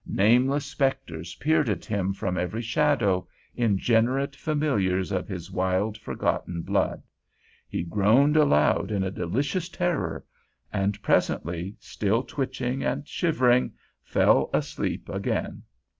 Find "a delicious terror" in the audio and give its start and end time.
9.03-10.25